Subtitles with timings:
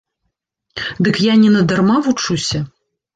[1.07, 2.59] Дык я не на дарма вучуся.